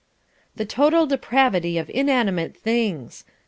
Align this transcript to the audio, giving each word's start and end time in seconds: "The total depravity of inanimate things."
"The 0.55 0.65
total 0.65 1.05
depravity 1.05 1.77
of 1.77 1.87
inanimate 1.93 2.57
things." 2.57 3.23